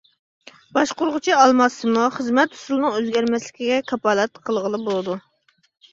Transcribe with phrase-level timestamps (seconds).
[0.77, 5.19] باشقۇرغۇچى ئالماشسىمۇ خىزمەت ئۇسۇلىنىڭ ئۆزگەرمەسلىكىگە كاپالەتلىك قىلغىلى بولىدۇ.